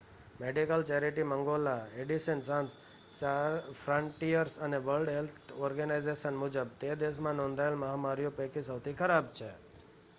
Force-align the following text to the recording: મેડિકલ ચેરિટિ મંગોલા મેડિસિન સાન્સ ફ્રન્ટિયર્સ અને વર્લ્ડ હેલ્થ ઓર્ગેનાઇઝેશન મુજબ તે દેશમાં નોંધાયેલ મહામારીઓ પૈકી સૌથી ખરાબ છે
મેડિકલ 0.37 0.83
ચેરિટિ 0.85 1.23
મંગોલા 1.25 1.89
મેડિસિન 1.89 2.39
સાન્સ 2.45 2.77
ફ્રન્ટિયર્સ 3.81 4.55
અને 4.59 4.79
વર્લ્ડ 4.81 5.11
હેલ્થ 5.13 5.53
ઓર્ગેનાઇઝેશન 5.59 6.39
મુજબ 6.39 6.71
તે 6.79 6.95
દેશમાં 6.99 7.39
નોંધાયેલ 7.39 7.77
મહામારીઓ 7.79 8.31
પૈકી 8.33 8.65
સૌથી 8.65 8.95
ખરાબ 8.97 9.29
છે 9.33 9.51